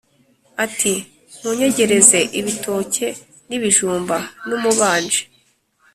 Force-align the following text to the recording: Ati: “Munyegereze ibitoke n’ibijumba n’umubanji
Ati: 0.65 0.93
“Munyegereze 1.41 2.19
ibitoke 2.39 3.05
n’ibijumba 3.47 4.17
n’umubanji 4.47 5.21